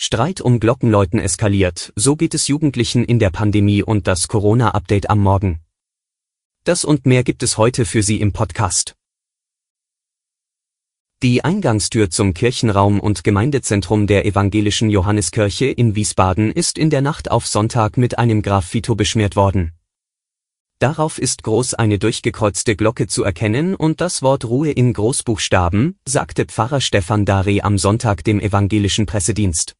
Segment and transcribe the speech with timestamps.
[0.00, 5.18] Streit um Glockenläuten eskaliert, so geht es Jugendlichen in der Pandemie und das Corona-Update am
[5.18, 5.60] Morgen.
[6.62, 8.94] Das und mehr gibt es heute für Sie im Podcast.
[11.24, 17.28] Die Eingangstür zum Kirchenraum und Gemeindezentrum der evangelischen Johanneskirche in Wiesbaden ist in der Nacht
[17.32, 19.72] auf Sonntag mit einem Graffito beschmiert worden.
[20.78, 26.44] Darauf ist groß eine durchgekreuzte Glocke zu erkennen und das Wort Ruhe in Großbuchstaben, sagte
[26.44, 29.74] Pfarrer Stefan Dari am Sonntag dem evangelischen Pressedienst.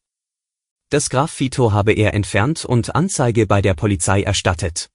[0.91, 4.89] Das Graffito habe er entfernt und Anzeige bei der Polizei erstattet.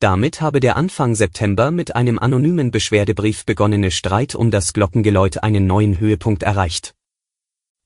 [0.00, 5.66] Damit habe der Anfang September mit einem anonymen Beschwerdebrief begonnene Streit um das Glockengeläut einen
[5.66, 6.94] neuen Höhepunkt erreicht.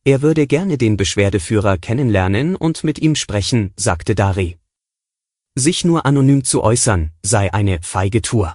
[0.04, 4.56] Er würde gerne den Beschwerdeführer kennenlernen und mit ihm sprechen, sagte Dari.
[5.56, 8.54] Sich nur anonym zu äußern, sei eine feige Tour.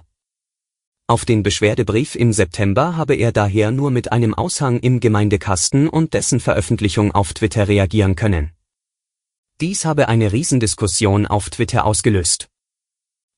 [1.06, 6.14] Auf den Beschwerdebrief im September habe er daher nur mit einem Aushang im Gemeindekasten und
[6.14, 8.53] dessen Veröffentlichung auf Twitter reagieren können.
[9.60, 12.48] Dies habe eine Riesendiskussion auf Twitter ausgelöst.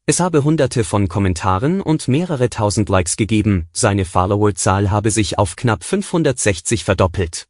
[0.06, 5.56] Es habe hunderte von Kommentaren und mehrere tausend Likes gegeben, seine Followerzahl habe sich auf
[5.56, 7.48] knapp 560 verdoppelt.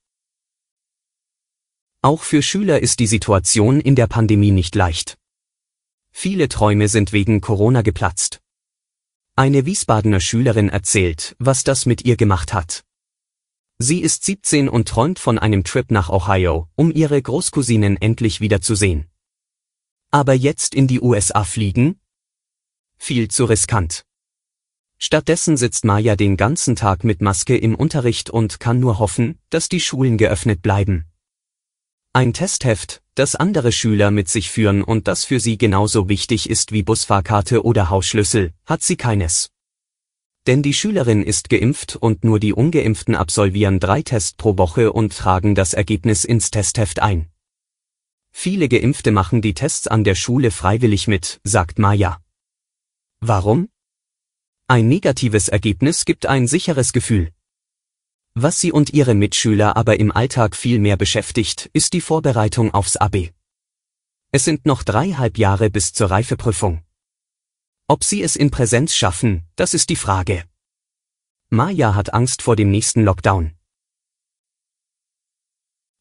[2.00, 5.18] Auch für Schüler ist die Situation in der Pandemie nicht leicht.
[6.10, 8.40] Viele Träume sind wegen Corona geplatzt.
[9.36, 12.85] Eine Wiesbadener Schülerin erzählt, was das mit ihr gemacht hat.
[13.78, 19.06] Sie ist 17 und träumt von einem Trip nach Ohio, um ihre Großcousinen endlich wiederzusehen.
[20.10, 22.00] Aber jetzt in die USA fliegen?
[22.96, 24.06] Viel zu riskant.
[24.98, 29.68] Stattdessen sitzt Maya den ganzen Tag mit Maske im Unterricht und kann nur hoffen, dass
[29.68, 31.04] die Schulen geöffnet bleiben.
[32.14, 36.72] Ein Testheft, das andere Schüler mit sich führen und das für sie genauso wichtig ist
[36.72, 39.50] wie Busfahrkarte oder Hausschlüssel, hat sie keines.
[40.46, 45.16] Denn die Schülerin ist geimpft und nur die ungeimpften absolvieren drei Tests pro Woche und
[45.16, 47.28] tragen das Ergebnis ins Testheft ein.
[48.30, 52.20] Viele Geimpfte machen die Tests an der Schule freiwillig mit, sagt Maya.
[53.20, 53.68] Warum?
[54.68, 57.32] Ein negatives Ergebnis gibt ein sicheres Gefühl.
[58.34, 62.96] Was sie und ihre Mitschüler aber im Alltag viel mehr beschäftigt, ist die Vorbereitung aufs
[62.96, 63.30] AB.
[64.30, 66.85] Es sind noch dreieinhalb Jahre bis zur Reifeprüfung.
[67.88, 70.42] Ob sie es in Präsenz schaffen, das ist die Frage.
[71.50, 73.52] Maya hat Angst vor dem nächsten Lockdown.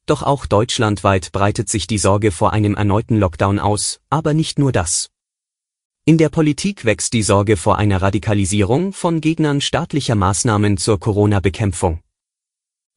[0.07, 4.71] Doch auch deutschlandweit breitet sich die Sorge vor einem erneuten Lockdown aus, aber nicht nur
[4.71, 5.11] das.
[6.05, 11.99] In der Politik wächst die Sorge vor einer Radikalisierung von Gegnern staatlicher Maßnahmen zur Corona-Bekämpfung.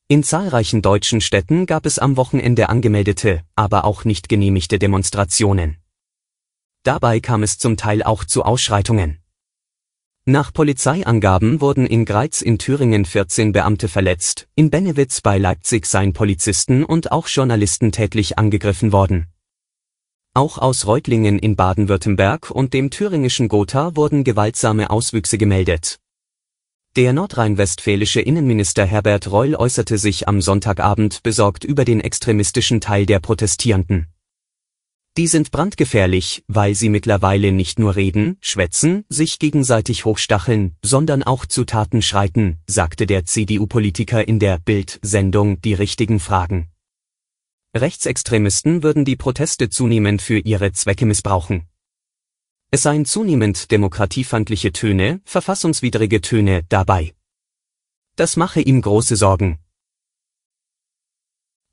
[0.09, 5.77] In zahlreichen deutschen Städten gab es am Wochenende angemeldete, aber auch nicht genehmigte Demonstrationen.
[6.83, 9.19] Dabei kam es zum Teil auch zu Ausschreitungen.
[10.25, 16.13] Nach Polizeiangaben wurden in Greiz in Thüringen 14 Beamte verletzt, in Bennewitz bei Leipzig seien
[16.13, 19.29] Polizisten und auch Journalisten tätlich angegriffen worden.
[20.35, 25.99] Auch aus Reutlingen in Baden-Württemberg und dem thüringischen Gotha wurden gewaltsame Auswüchse gemeldet.
[26.95, 33.21] Der nordrhein-westfälische Innenminister Herbert Reul äußerte sich am Sonntagabend besorgt über den extremistischen Teil der
[33.21, 34.09] Protestierenden.
[35.19, 41.45] Die sind brandgefährlich, weil sie mittlerweile nicht nur reden, schwätzen, sich gegenseitig hochstacheln, sondern auch
[41.45, 46.69] zu Taten schreiten, sagte der CDU-Politiker in der Bild-Sendung Die richtigen Fragen.
[47.77, 51.67] Rechtsextremisten würden die Proteste zunehmend für ihre Zwecke missbrauchen.
[52.71, 57.13] Es seien zunehmend demokratiefeindliche Töne, verfassungswidrige Töne dabei.
[58.15, 59.59] Das mache ihm große Sorgen.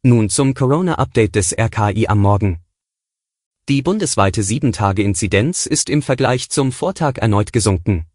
[0.01, 2.64] Nun zum Corona-Update des RKI am Morgen.
[3.67, 8.06] Die bundesweite 7-Tage-Inzidenz ist im Vergleich zum Vortag erneut gesunken.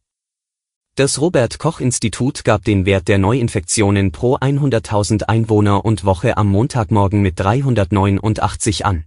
[0.95, 6.47] Das Robert Koch Institut gab den Wert der Neuinfektionen pro 100.000 Einwohner und Woche am
[6.53, 9.07] Montagmorgen mit 389 an.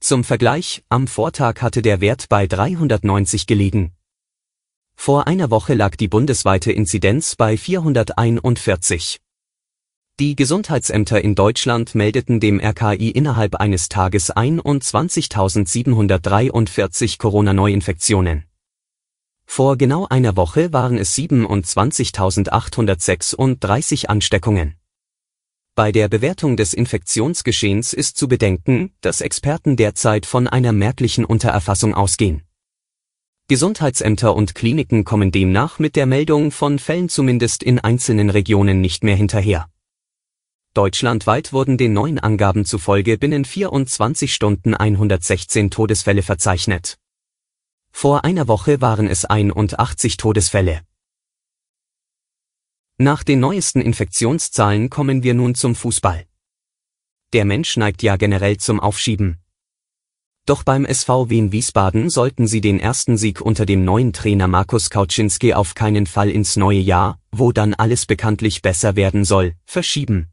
[0.00, 3.92] Zum Vergleich, am Vortag hatte der Wert bei 390 gelegen.
[4.96, 9.20] Vor einer Woche lag die bundesweite Inzidenz bei 441.
[10.20, 18.42] Die Gesundheitsämter in Deutschland meldeten dem RKI innerhalb eines Tages 21.743 Corona-Neuinfektionen.
[19.46, 24.74] Vor genau einer Woche waren es 27.836 Ansteckungen.
[25.76, 31.94] Bei der Bewertung des Infektionsgeschehens ist zu bedenken, dass Experten derzeit von einer merklichen Untererfassung
[31.94, 32.42] ausgehen.
[33.46, 39.04] Gesundheitsämter und Kliniken kommen demnach mit der Meldung von Fällen zumindest in einzelnen Regionen nicht
[39.04, 39.68] mehr hinterher.
[40.78, 47.00] Deutschlandweit wurden den neuen Angaben zufolge binnen 24 Stunden 116 Todesfälle verzeichnet.
[47.90, 50.82] Vor einer Woche waren es 81 Todesfälle.
[52.96, 56.26] Nach den neuesten Infektionszahlen kommen wir nun zum Fußball.
[57.32, 59.38] Der Mensch neigt ja generell zum Aufschieben.
[60.46, 64.90] Doch beim SV Wien Wiesbaden sollten sie den ersten Sieg unter dem neuen Trainer Markus
[64.90, 70.30] Kauczynski auf keinen Fall ins neue Jahr, wo dann alles bekanntlich besser werden soll, verschieben.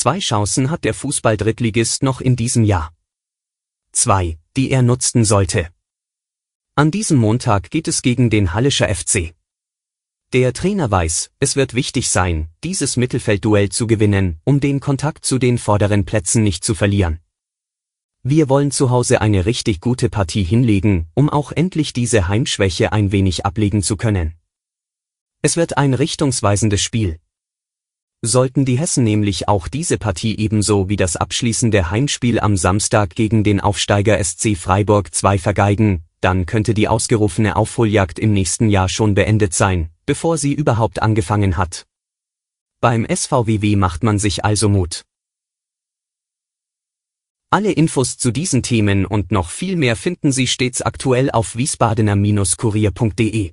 [0.00, 2.92] Zwei Chancen hat der Fußball-Drittligist noch in diesem Jahr.
[3.90, 5.70] Zwei, die er nutzen sollte.
[6.76, 9.34] An diesem Montag geht es gegen den Hallischer FC.
[10.32, 15.36] Der Trainer weiß, es wird wichtig sein, dieses Mittelfeldduell zu gewinnen, um den Kontakt zu
[15.36, 17.18] den vorderen Plätzen nicht zu verlieren.
[18.22, 23.10] Wir wollen zu Hause eine richtig gute Partie hinlegen, um auch endlich diese Heimschwäche ein
[23.10, 24.34] wenig ablegen zu können.
[25.42, 27.18] Es wird ein richtungsweisendes Spiel.
[28.20, 33.44] Sollten die Hessen nämlich auch diese Partie ebenso wie das abschließende Heimspiel am Samstag gegen
[33.44, 39.14] den Aufsteiger SC Freiburg 2 vergeigen, dann könnte die ausgerufene Aufholjagd im nächsten Jahr schon
[39.14, 41.86] beendet sein, bevor sie überhaupt angefangen hat.
[42.80, 45.04] Beim SVWW macht man sich also Mut.
[47.50, 53.52] Alle Infos zu diesen Themen und noch viel mehr finden Sie stets aktuell auf wiesbadener-kurier.de.